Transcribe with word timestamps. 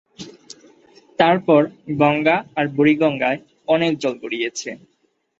তারপর 1.19 1.61
গঙ্গা 1.99 2.37
আর 2.57 2.65
বুড়িগঙ্গায় 2.75 3.39
অনেক 3.67 3.91
জল 3.97 4.13
গড়িয়েছে। 4.23 4.69